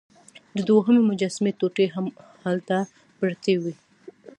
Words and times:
د 0.55 0.57
دوهمې 0.69 1.01
مجسمې 1.09 1.51
ټوټې 1.59 1.85
هم 1.95 2.05
هلته 2.45 2.77
پرتې 3.19 3.53
وې. 3.61 3.73